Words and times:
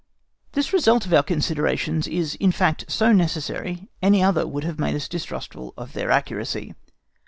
This 0.53 0.73
result 0.73 1.05
of 1.05 1.13
our 1.13 1.21
considerations 1.21 2.07
is 2.07 2.33
in 2.39 2.51
fact 2.51 2.85
so 2.89 3.11
necessary, 3.11 3.87
any 4.01 4.23
other 4.23 4.47
would 4.47 4.63
have 4.63 4.79
made 4.79 4.95
us 4.95 5.07
distrustful 5.07 5.75
of 5.77 5.93
their 5.93 6.09
accuracy. 6.09 6.73